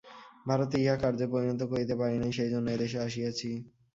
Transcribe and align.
ভারতে 0.45 0.75
ইহা 0.79 0.95
কার্যে 1.01 1.25
পরিণত 1.33 1.61
করিতে 1.71 1.93
পারি 1.95 2.15
নাই, 2.21 2.31
সেইজন্য 2.37 2.67
এদেশে 2.71 2.97
আসিয়াছি। 3.07 3.49